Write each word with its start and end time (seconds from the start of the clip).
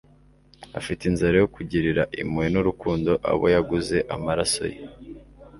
Afite 0.79 1.01
inzara 1.05 1.35
yo 1.43 1.47
kugirira 1.55 2.03
impuhwe 2.21 2.47
n’urukundo 2.53 3.11
abo 3.31 3.45
yaguze 3.53 3.97
amaraso 4.15 4.63
ye. 4.73 4.79